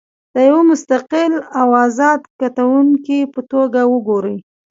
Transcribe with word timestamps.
د 0.33 0.35
یوه 0.49 0.61
مستقل 0.71 1.33
او 1.59 1.67
ازاد 1.85 2.21
کتونکي 2.39 3.19
په 3.33 3.41
توګه 3.51 3.79
وګورئ. 3.93 4.37